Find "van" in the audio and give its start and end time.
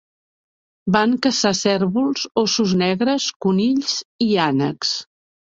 0.95-1.13